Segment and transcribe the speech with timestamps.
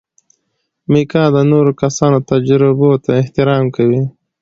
[0.91, 4.01] میکا د نورو کسانو تجربو ته احترام کوي.